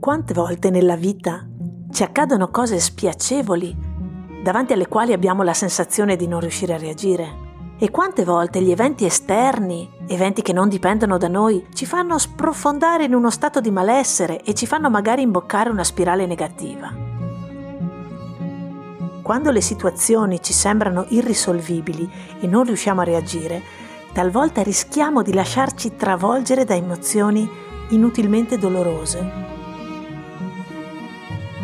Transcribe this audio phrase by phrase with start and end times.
[0.00, 1.46] Quante volte nella vita
[1.92, 3.76] ci accadono cose spiacevoli
[4.42, 7.48] davanti alle quali abbiamo la sensazione di non riuscire a reagire?
[7.78, 13.04] E quante volte gli eventi esterni, eventi che non dipendono da noi, ci fanno sprofondare
[13.04, 16.90] in uno stato di malessere e ci fanno magari imboccare una spirale negativa?
[19.20, 22.10] Quando le situazioni ci sembrano irrisolvibili
[22.40, 23.62] e non riusciamo a reagire,
[24.14, 27.46] talvolta rischiamo di lasciarci travolgere da emozioni
[27.90, 29.49] inutilmente dolorose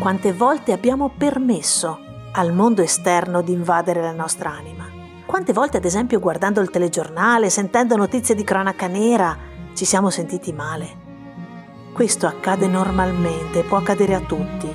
[0.07, 1.99] quante volte abbiamo permesso
[2.31, 4.89] al mondo esterno di invadere la nostra anima.
[5.25, 9.37] Quante volte, ad esempio, guardando il telegiornale, sentendo notizie di cronaca nera,
[9.73, 10.87] ci siamo sentiti male.
[11.91, 14.73] Questo accade normalmente, può accadere a tutti.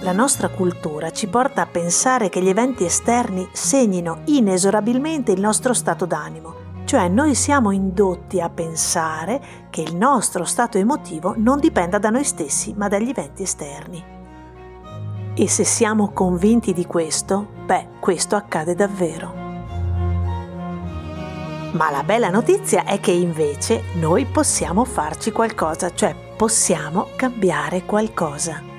[0.00, 5.72] La nostra cultura ci porta a pensare che gli eventi esterni segnino inesorabilmente il nostro
[5.72, 11.98] stato d'animo cioè noi siamo indotti a pensare che il nostro stato emotivo non dipenda
[11.98, 14.04] da noi stessi, ma dagli eventi esterni.
[15.34, 19.42] E se siamo convinti di questo, beh, questo accade davvero.
[21.72, 28.73] Ma la bella notizia è che invece noi possiamo farci qualcosa, cioè possiamo cambiare qualcosa.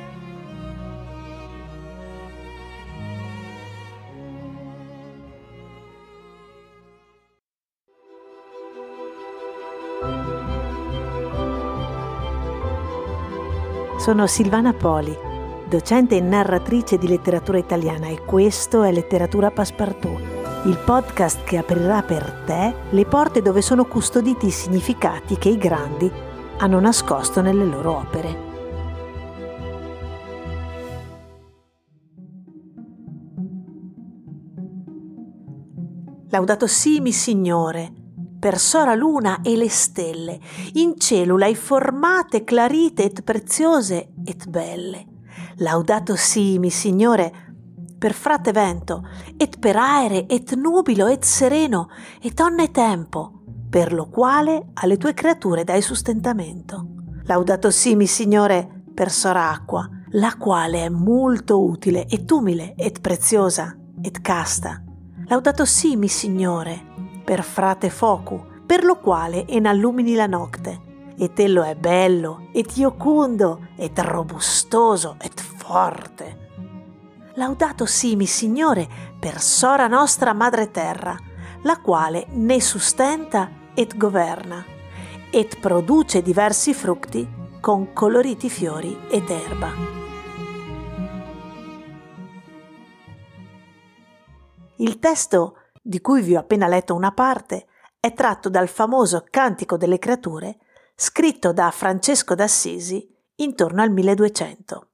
[14.06, 15.18] Sono Silvana Poli,
[15.68, 20.22] docente e narratrice di letteratura italiana e questo è Letteratura Passepartout,
[20.66, 25.58] il podcast che aprirà per te le porte dove sono custoditi i significati che i
[25.58, 26.12] grandi
[26.58, 28.38] hanno nascosto nelle loro opere.
[36.30, 38.05] Laudato simi Signore,
[38.46, 40.40] per sora luna e le stelle,
[40.74, 45.08] in celula e formate clarite et preziose et belle.
[45.56, 47.34] Laudato simi, Signore,
[47.98, 49.02] per frate vento,
[49.36, 51.90] et per aere, et nubilo, et sereno,
[52.22, 56.86] et onne tempo, per lo quale alle tue creature dai sustentamento.
[57.24, 63.76] Laudato simi, Signore, per sora acqua, la quale è molto utile, et umile, et preziosa,
[64.04, 64.84] et casta.
[65.26, 66.94] Laudato simi, Signore,
[67.26, 70.84] per frate focu, per lo quale enallumini la notte.
[71.18, 76.44] E tello è bello, et iocundo, et robustoso, et forte.
[77.34, 78.88] Laudato simi, Signore,
[79.20, 81.18] per sora nostra madre terra,
[81.64, 84.64] la quale ne sustenta et governa,
[85.32, 87.28] et produce diversi frutti
[87.60, 89.72] con coloriti fiori ed erba.
[94.78, 97.68] Il testo di cui vi ho appena letto una parte,
[98.00, 100.58] è tratto dal famoso Cantico delle creature,
[100.96, 104.88] scritto da Francesco d'Assisi intorno al 1200.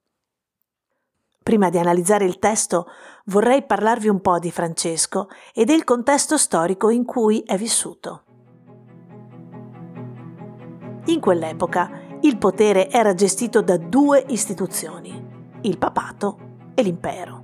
[1.42, 2.88] Prima di analizzare il testo
[3.28, 8.24] vorrei parlarvi un po' di Francesco e del contesto storico in cui è vissuto.
[11.06, 16.38] In quell'epoca il potere era gestito da due istituzioni, il papato
[16.76, 17.41] e l'impero.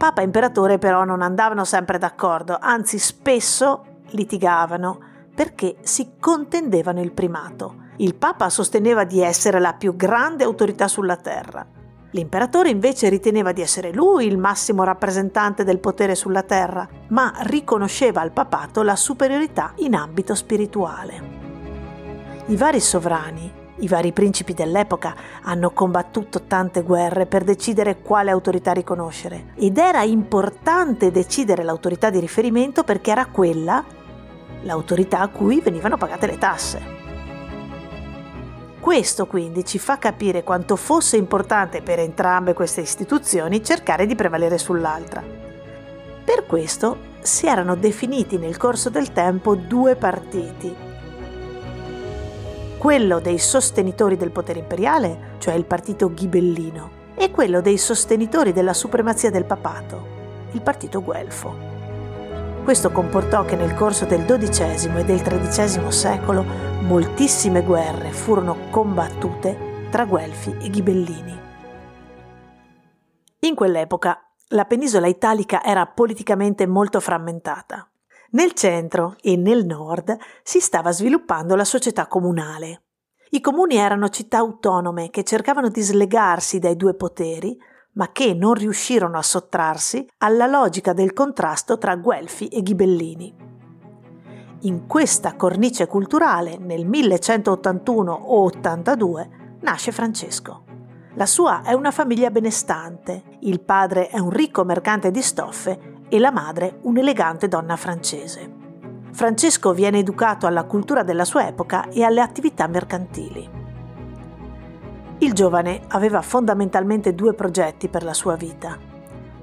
[0.00, 4.98] Papa e imperatore però non andavano sempre d'accordo, anzi spesso litigavano
[5.34, 7.88] perché si contendevano il primato.
[7.96, 11.66] Il Papa sosteneva di essere la più grande autorità sulla terra.
[12.12, 18.22] L'imperatore invece riteneva di essere lui il massimo rappresentante del potere sulla terra, ma riconosceva
[18.22, 21.22] al papato la superiorità in ambito spirituale.
[22.46, 28.72] I vari sovrani i vari principi dell'epoca hanno combattuto tante guerre per decidere quale autorità
[28.72, 33.84] riconoscere ed era importante decidere l'autorità di riferimento perché era quella
[34.62, 36.98] l'autorità a cui venivano pagate le tasse.
[38.78, 44.58] Questo quindi ci fa capire quanto fosse importante per entrambe queste istituzioni cercare di prevalere
[44.58, 45.22] sull'altra.
[46.24, 50.88] Per questo si erano definiti nel corso del tempo due partiti
[52.80, 58.72] quello dei sostenitori del potere imperiale, cioè il partito ghibellino, e quello dei sostenitori della
[58.72, 61.54] supremazia del papato, il partito guelfo.
[62.64, 66.42] Questo comportò che nel corso del XII e del XIII secolo
[66.80, 71.40] moltissime guerre furono combattute tra guelfi e ghibellini.
[73.40, 77.89] In quell'epoca la penisola italica era politicamente molto frammentata.
[78.32, 82.82] Nel centro e nel nord si stava sviluppando la società comunale.
[83.30, 87.58] I comuni erano città autonome che cercavano di slegarsi dai due poteri,
[87.94, 93.34] ma che non riuscirono a sottrarsi alla logica del contrasto tra guelfi e ghibellini.
[94.60, 99.30] In questa cornice culturale, nel 1181 o 82,
[99.62, 100.64] nasce Francesco.
[101.14, 106.18] La sua è una famiglia benestante, il padre è un ricco mercante di stoffe e
[106.18, 108.58] la madre un'elegante donna francese.
[109.12, 113.48] Francesco viene educato alla cultura della sua epoca e alle attività mercantili.
[115.18, 118.76] Il giovane aveva fondamentalmente due progetti per la sua vita.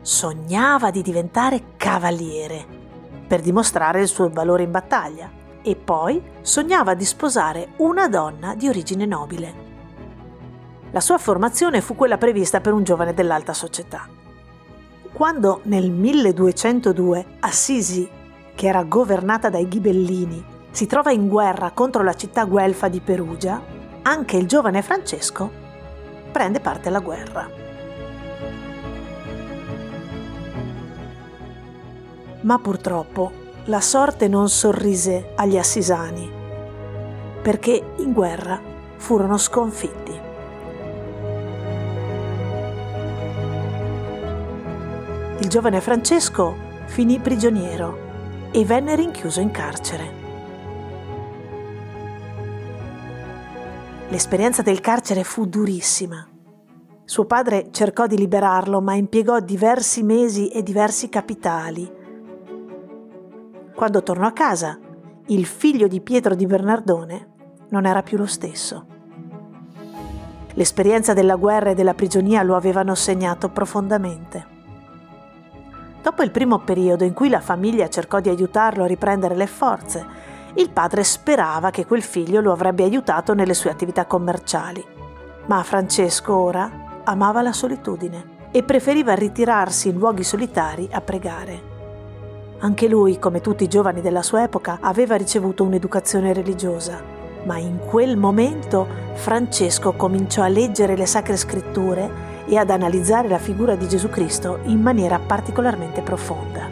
[0.02, 2.66] Sognava di diventare cavaliere
[3.28, 5.30] per dimostrare il suo valore in battaglia
[5.62, 9.66] e poi sognava di sposare una donna di origine nobile.
[10.92, 14.17] La sua formazione fu quella prevista per un giovane dell'alta società.
[15.18, 18.08] Quando nel 1202 Assisi,
[18.54, 23.60] che era governata dai Ghibellini, si trova in guerra contro la città guelfa di Perugia,
[24.04, 25.50] anche il giovane Francesco
[26.32, 27.50] prende parte alla guerra.
[32.42, 33.32] Ma purtroppo
[33.64, 36.30] la sorte non sorrise agli assisani,
[37.42, 38.62] perché in guerra
[38.98, 40.27] furono sconfitti.
[45.40, 46.56] Il giovane Francesco
[46.86, 50.26] finì prigioniero e venne rinchiuso in carcere.
[54.10, 56.28] L'esperienza del carcere fu durissima.
[57.06, 61.88] Suo padre cercò di liberarlo, ma impiegò diversi mesi e diversi capitali.
[63.76, 64.80] Quando tornò a casa,
[65.28, 67.28] il figlio di Pietro di Bernardone
[67.70, 68.86] non era più lo stesso.
[70.56, 74.56] L'esperienza della guerra e della prigionia lo avevano segnato profondamente.
[76.08, 80.06] Dopo il primo periodo in cui la famiglia cercò di aiutarlo a riprendere le forze,
[80.54, 84.82] il padre sperava che quel figlio lo avrebbe aiutato nelle sue attività commerciali.
[85.48, 91.62] Ma Francesco ora amava la solitudine e preferiva ritirarsi in luoghi solitari a pregare.
[92.60, 97.02] Anche lui, come tutti i giovani della sua epoca, aveva ricevuto un'educazione religiosa,
[97.44, 103.38] ma in quel momento Francesco cominciò a leggere le sacre scritture e ad analizzare la
[103.38, 106.68] figura di Gesù Cristo in maniera particolarmente profonda.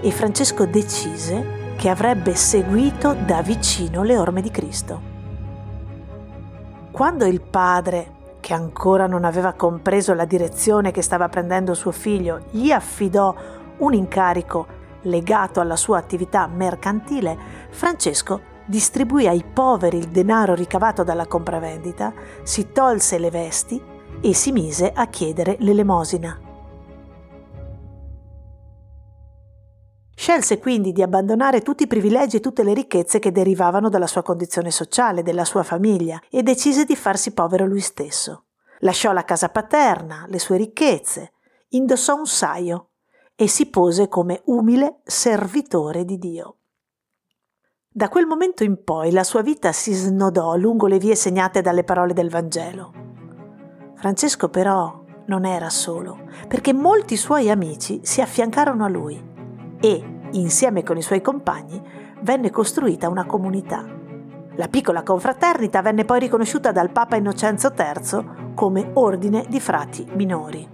[0.00, 5.00] E Francesco decise che avrebbe seguito da vicino le orme di Cristo.
[6.90, 12.46] Quando il padre, che ancora non aveva compreso la direzione che stava prendendo suo figlio,
[12.50, 13.34] gli affidò
[13.78, 14.66] un incarico
[15.02, 17.36] legato alla sua attività mercantile,
[17.70, 22.12] Francesco distribuì ai poveri il denaro ricavato dalla compravendita,
[22.42, 23.87] si tolse le vesti
[24.20, 26.40] e si mise a chiedere l'elemosina.
[30.14, 34.22] Scelse quindi di abbandonare tutti i privilegi e tutte le ricchezze che derivavano dalla sua
[34.22, 38.46] condizione sociale, della sua famiglia, e decise di farsi povero lui stesso.
[38.80, 41.32] Lasciò la casa paterna, le sue ricchezze,
[41.68, 42.88] indossò un saio
[43.36, 46.56] e si pose come umile servitore di Dio.
[47.88, 51.84] Da quel momento in poi la sua vita si snodò lungo le vie segnate dalle
[51.84, 53.17] parole del Vangelo.
[53.98, 59.20] Francesco però non era solo, perché molti suoi amici si affiancarono a lui
[59.80, 61.82] e, insieme con i suoi compagni,
[62.20, 63.84] venne costruita una comunità.
[64.54, 70.68] La piccola confraternita venne poi riconosciuta dal Papa Innocenzo III come ordine di frati minori.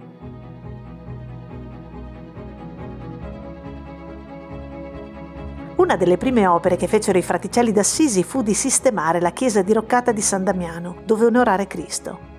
[5.77, 10.11] Una delle prime opere che fecero i fraticelli d'Assisi fu di sistemare la chiesa diroccata
[10.11, 12.33] di San Damiano, dove onorare Cristo.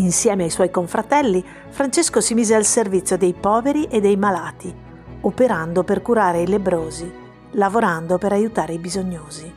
[0.00, 4.74] Insieme ai suoi confratelli, Francesco si mise al servizio dei poveri e dei malati,
[5.20, 7.12] operando per curare i lebrosi,
[7.52, 9.52] lavorando per aiutare i bisognosi.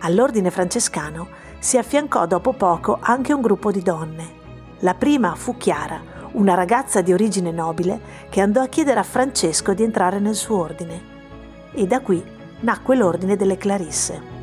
[0.00, 1.28] All'ordine francescano
[1.60, 4.34] si affiancò dopo poco anche un gruppo di donne.
[4.80, 6.00] La prima fu Chiara,
[6.32, 10.58] una ragazza di origine nobile che andò a chiedere a Francesco di entrare nel suo
[10.58, 11.14] ordine.
[11.72, 12.22] E da qui
[12.60, 14.35] nacque l'ordine delle Clarisse.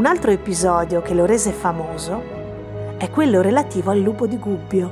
[0.00, 2.22] Un altro episodio che lo rese famoso
[2.96, 4.90] è quello relativo al lupo di Gubbio.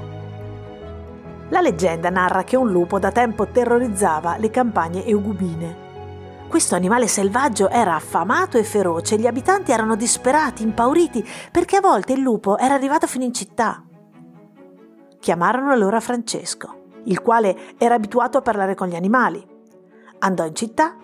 [1.48, 6.46] La leggenda narra che un lupo da tempo terrorizzava le campagne eugubine.
[6.46, 11.80] Questo animale selvaggio era affamato e feroce e gli abitanti erano disperati, impauriti, perché a
[11.80, 13.82] volte il lupo era arrivato fino in città.
[15.18, 19.42] Chiamarono allora Francesco, il quale era abituato a parlare con gli animali.
[20.18, 20.98] Andò in città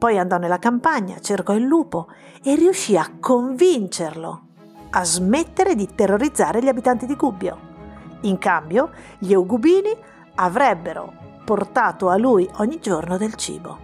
[0.00, 2.06] poi andò nella campagna, cercò il lupo
[2.42, 4.44] e riuscì a convincerlo
[4.92, 7.58] a smettere di terrorizzare gli abitanti di Gubbio.
[8.22, 9.94] In cambio, gli eugubini
[10.36, 11.12] avrebbero
[11.44, 13.78] portato a lui ogni giorno del cibo.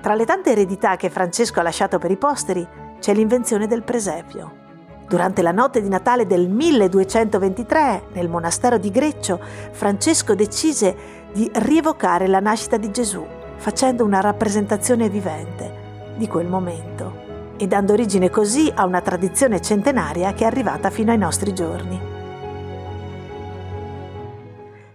[0.00, 2.66] Tra le tante eredità che Francesco ha lasciato per i posteri
[2.98, 4.66] c'è l'invenzione del presepio.
[5.08, 12.26] Durante la notte di Natale del 1223, nel monastero di Greccio, Francesco decise di rievocare
[12.26, 13.24] la nascita di Gesù,
[13.56, 20.32] facendo una rappresentazione vivente di quel momento e dando origine così a una tradizione centenaria
[20.32, 22.00] che è arrivata fino ai nostri giorni.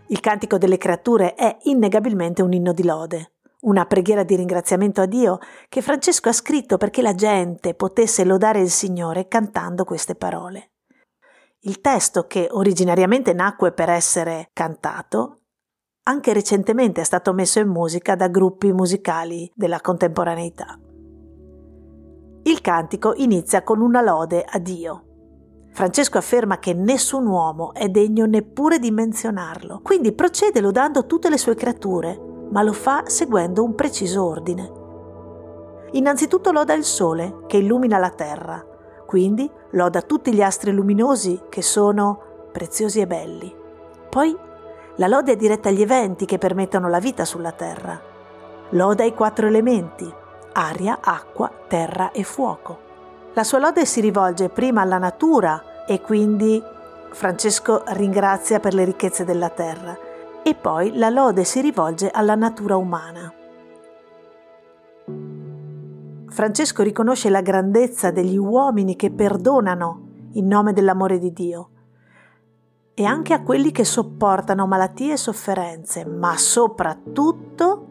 [0.07, 5.05] Il Cantico delle Creature è innegabilmente un inno di lode, una preghiera di ringraziamento a
[5.05, 10.71] Dio che Francesco ha scritto perché la gente potesse lodare il Signore cantando queste parole.
[11.61, 15.42] Il testo, che originariamente nacque per essere cantato,
[16.05, 20.77] anche recentemente è stato messo in musica da gruppi musicali della contemporaneità.
[22.43, 25.03] Il cantico inizia con una lode a Dio.
[25.71, 31.37] Francesco afferma che nessun uomo è degno neppure di menzionarlo, quindi procede lodando tutte le
[31.37, 32.19] sue creature,
[32.51, 34.71] ma lo fa seguendo un preciso ordine.
[35.91, 38.63] Innanzitutto loda il sole che illumina la terra,
[39.05, 43.55] quindi loda tutti gli astri luminosi che sono preziosi e belli.
[44.09, 44.51] Poi
[44.97, 47.99] la lode è diretta agli eventi che permettono la vita sulla terra.
[48.69, 50.11] Loda i quattro elementi,
[50.53, 52.79] aria, acqua, terra e fuoco.
[53.33, 56.61] La sua lode si rivolge prima alla natura e quindi
[57.09, 59.97] Francesco ringrazia per le ricchezze della terra
[60.43, 63.33] e poi la lode si rivolge alla natura umana.
[66.27, 70.01] Francesco riconosce la grandezza degli uomini che perdonano
[70.33, 71.69] in nome dell'amore di Dio
[72.93, 77.87] e anche a quelli che sopportano malattie e sofferenze, ma soprattutto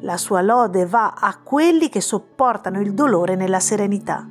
[0.00, 4.26] la sua lode va a quelli che sopportano il dolore nella serenità.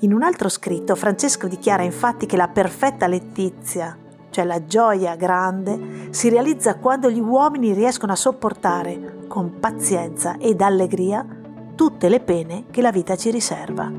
[0.00, 3.96] In un altro scritto Francesco dichiara infatti che la perfetta letizia
[4.36, 10.60] cioè la gioia grande, si realizza quando gli uomini riescono a sopportare con pazienza ed
[10.60, 11.26] allegria
[11.74, 13.90] tutte le pene che la vita ci riserva.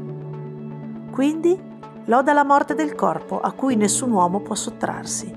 [1.09, 1.59] Quindi
[2.05, 5.36] loda la morte del corpo a cui nessun uomo può sottrarsi.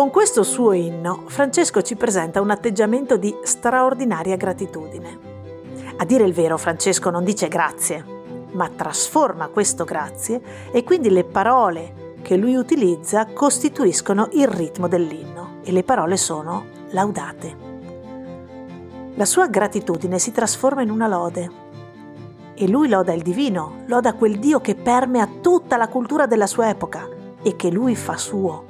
[0.00, 5.18] Con questo suo inno, Francesco ci presenta un atteggiamento di straordinaria gratitudine.
[5.98, 8.02] A dire il vero, Francesco non dice grazie,
[8.52, 10.40] ma trasforma questo grazie
[10.72, 16.64] e quindi le parole che lui utilizza costituiscono il ritmo dell'inno e le parole sono
[16.92, 17.56] laudate.
[19.16, 21.50] La sua gratitudine si trasforma in una lode
[22.54, 26.70] e lui loda il divino, loda quel Dio che permea tutta la cultura della sua
[26.70, 27.06] epoca
[27.42, 28.69] e che lui fa suo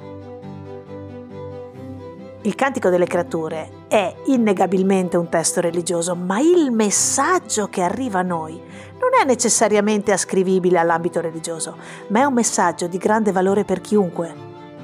[2.43, 8.23] il Cantico delle Creature è innegabilmente un testo religioso, ma il messaggio che arriva a
[8.23, 13.79] noi non è necessariamente ascrivibile all'ambito religioso, ma è un messaggio di grande valore per
[13.79, 14.33] chiunque,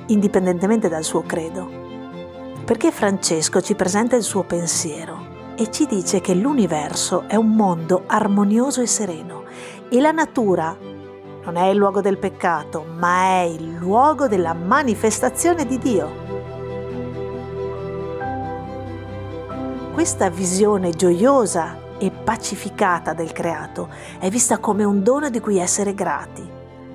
[0.08, 1.68] indipendentemente dal suo credo.
[2.64, 8.04] Perché Francesco ci presenta il suo pensiero e ci dice che l'universo è un mondo
[8.06, 9.46] armonioso e sereno
[9.90, 10.78] e la natura
[11.44, 16.37] non è il luogo del peccato, ma è il luogo della manifestazione di Dio.
[19.98, 23.90] Questa visione gioiosa e pacificata del creato
[24.20, 26.48] è vista come un dono di cui essere grati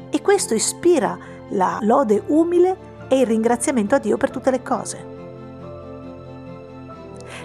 [0.09, 1.19] e questo ispira
[1.49, 5.07] la lode umile e il ringraziamento a Dio per tutte le cose.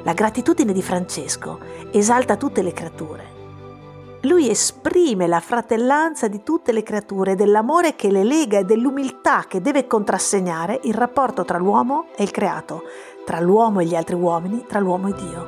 [0.03, 1.57] La gratitudine di Francesco
[1.89, 3.23] esalta tutte le creature.
[4.21, 9.59] Lui esprime la fratellanza di tutte le creature, dell'amore che le lega e dell'umiltà che
[9.59, 12.83] deve contrassegnare il rapporto tra l'uomo e il creato,
[13.27, 15.47] tra l'uomo e gli altri uomini, tra l'uomo e Dio.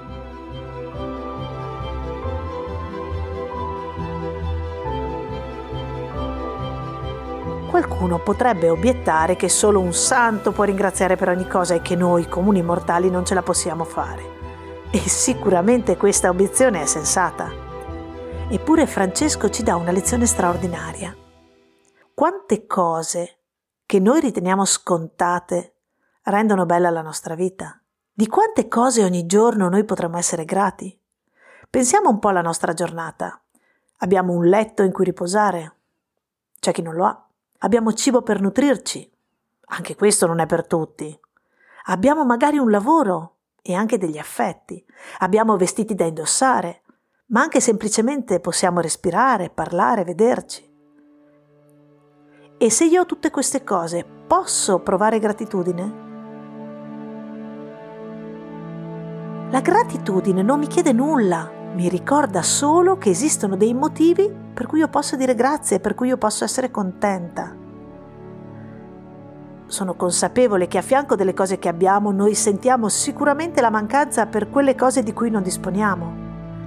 [7.69, 12.27] Qualcuno potrebbe obiettare che solo un santo può ringraziare per ogni cosa e che noi,
[12.27, 14.23] comuni mortali, non ce la possiamo fare.
[14.91, 17.49] E sicuramente questa obiezione è sensata.
[18.49, 21.15] Eppure Francesco ci dà una lezione straordinaria.
[22.13, 23.37] Quante cose
[23.85, 25.75] che noi riteniamo scontate
[26.29, 27.79] rendono bella la nostra vita.
[28.11, 30.97] Di quante cose ogni giorno noi potremmo essere grati?
[31.69, 33.39] Pensiamo un po' alla nostra giornata.
[33.97, 35.75] Abbiamo un letto in cui riposare.
[36.59, 37.27] C'è chi non lo ha.
[37.59, 39.09] Abbiamo cibo per nutrirci.
[39.67, 41.17] Anche questo non è per tutti.
[41.85, 44.83] Abbiamo magari un lavoro e anche degli affetti.
[45.19, 46.81] Abbiamo vestiti da indossare,
[47.27, 50.67] ma anche semplicemente possiamo respirare, parlare, vederci.
[52.57, 56.08] E se io ho tutte queste cose, posso provare gratitudine?
[59.51, 64.77] La gratitudine non mi chiede nulla, mi ricorda solo che esistono dei motivi per cui
[64.77, 67.55] io posso dire grazie, per cui io posso essere contenta.
[69.65, 74.51] Sono consapevole che a fianco delle cose che abbiamo noi sentiamo sicuramente la mancanza per
[74.51, 76.13] quelle cose di cui non disponiamo.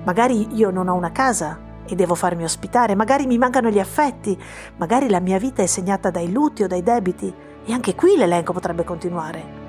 [0.04, 4.36] Magari io non ho una casa e devo farmi ospitare, magari mi mancano gli affetti,
[4.78, 7.32] magari la mia vita è segnata dai lutti o dai debiti
[7.64, 9.60] e anche qui l'elenco potrebbe continuare.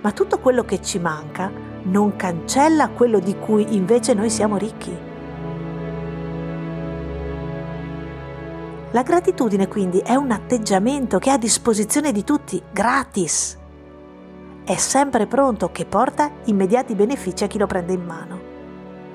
[0.00, 4.96] Ma tutto quello che ci manca non cancella quello di cui invece noi siamo ricchi.
[8.90, 13.58] La gratitudine quindi è un atteggiamento che è a disposizione di tutti, gratis.
[14.64, 18.40] È sempre pronto che porta immediati benefici a chi lo prende in mano.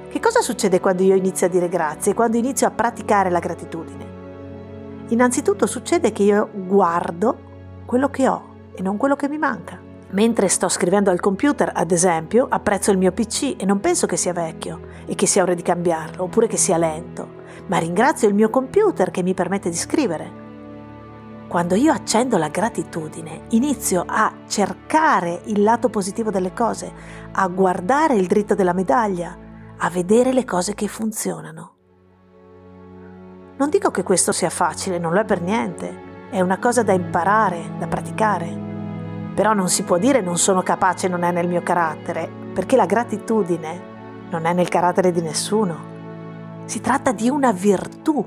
[0.10, 4.06] Che cosa succede quando io inizio a dire grazie, quando inizio a praticare la gratitudine?
[5.08, 7.50] Innanzitutto succede che io guardo
[7.86, 9.91] quello che ho e non quello che mi manca.
[10.12, 14.18] Mentre sto scrivendo al computer, ad esempio, apprezzo il mio PC e non penso che
[14.18, 18.34] sia vecchio e che sia ora di cambiarlo, oppure che sia lento ma ringrazio il
[18.34, 20.40] mio computer che mi permette di scrivere.
[21.48, 26.92] Quando io accendo la gratitudine, inizio a cercare il lato positivo delle cose,
[27.32, 29.38] a guardare il dritto della medaglia,
[29.78, 31.76] a vedere le cose che funzionano.
[33.58, 36.94] Non dico che questo sia facile, non lo è per niente, è una cosa da
[36.94, 38.71] imparare, da praticare.
[39.34, 42.86] Però non si può dire non sono capace, non è nel mio carattere, perché la
[42.86, 43.90] gratitudine
[44.30, 45.90] non è nel carattere di nessuno.
[46.66, 48.26] Si tratta di una virtù,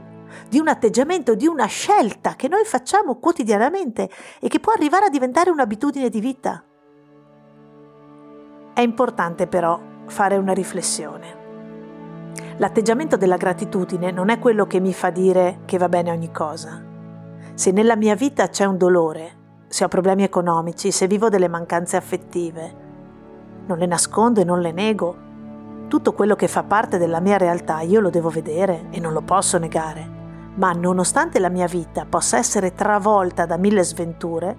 [0.49, 4.09] di un atteggiamento, di una scelta che noi facciamo quotidianamente
[4.41, 6.65] e che può arrivare a diventare un'abitudine di vita.
[8.73, 11.43] È importante però fare una riflessione.
[12.57, 16.83] L'atteggiamento della gratitudine non è quello che mi fa dire che va bene ogni cosa.
[17.55, 19.43] Se nella mia vita c'è un dolore,
[19.75, 22.75] se ho problemi economici, se vivo delle mancanze affettive,
[23.67, 25.17] non le nascondo e non le nego,
[25.89, 29.23] tutto quello che fa parte della mia realtà io lo devo vedere e non lo
[29.23, 30.09] posso negare.
[30.55, 34.57] Ma nonostante la mia vita possa essere travolta da mille sventure,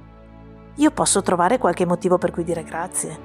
[0.75, 3.17] io posso trovare qualche motivo per cui dire grazie.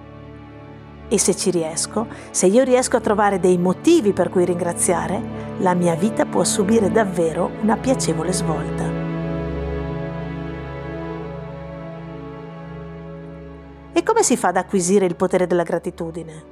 [1.09, 5.21] E se ci riesco, se io riesco a trovare dei motivi per cui ringraziare,
[5.59, 9.00] la mia vita può subire davvero una piacevole svolta.
[13.93, 16.45] E come si fa ad acquisire il potere della gratitudine?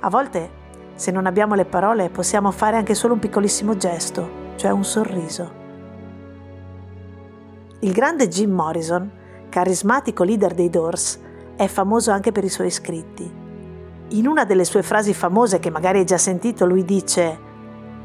[0.00, 0.62] A volte,
[0.94, 5.62] se non abbiamo le parole, possiamo fare anche solo un piccolissimo gesto, cioè un sorriso.
[7.80, 9.10] Il grande Jim Morrison,
[9.48, 11.20] carismatico leader dei Doors,
[11.56, 13.42] è famoso anche per i suoi scritti.
[14.08, 17.38] In una delle sue frasi famose che magari hai già sentito, lui dice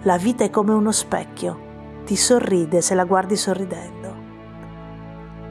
[0.04, 1.68] La vita è come uno specchio,
[2.06, 3.99] ti sorride se la guardi sorridendo.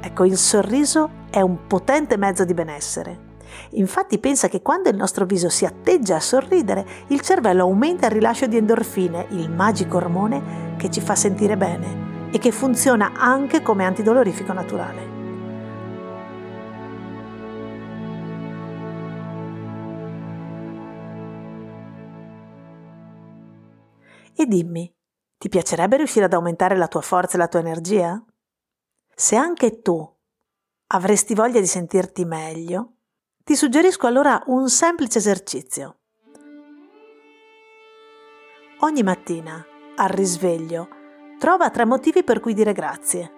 [0.01, 3.27] Ecco, il sorriso è un potente mezzo di benessere
[3.71, 8.13] Infatti pensa che quando il nostro viso si atteggia a sorridere, il cervello aumenta il
[8.13, 13.63] rilascio di endorfine, il magico ormone che ci fa sentire bene e che funziona anche
[13.63, 15.17] come antidolorifico naturale.
[24.35, 24.95] E dimmi,
[25.37, 28.23] ti piacerebbe riuscire ad aumentare la tua forza e la tua energia?
[29.21, 30.09] Se anche tu
[30.93, 32.99] avresti voglia di sentirti meglio,
[33.43, 35.97] ti suggerisco allora un semplice esercizio.
[38.79, 40.89] Ogni mattina, al risveglio,
[41.37, 43.33] trova tre motivi per cui dire grazie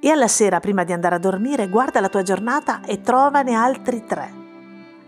[0.00, 4.04] e alla sera, prima di andare a dormire, guarda la tua giornata e trovane altri
[4.04, 4.32] tre.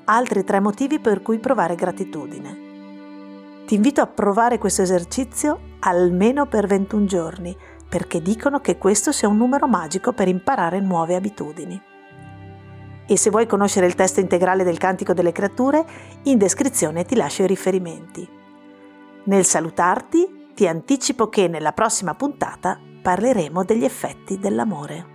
[0.05, 3.65] Altri tre motivi per cui provare gratitudine.
[3.67, 7.57] Ti invito a provare questo esercizio almeno per 21 giorni,
[7.93, 11.79] perché dicono che questo sia un numero magico per imparare nuove abitudini
[13.07, 15.85] e se vuoi conoscere il testo integrale del Cantico delle Creature,
[16.23, 18.27] in descrizione ti lascio i riferimenti.
[19.25, 25.12] Nel salutarti, ti anticipo che nella prossima puntata parleremo degli effetti dell'amore.